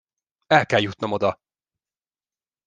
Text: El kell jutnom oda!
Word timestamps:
El 0.57 0.65
kell 0.71 0.83
jutnom 0.87 1.13
oda! 1.19 1.31